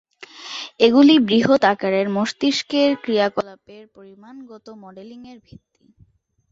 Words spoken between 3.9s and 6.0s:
পরিমাণগত মডেলিংয়ের ভিত্তি।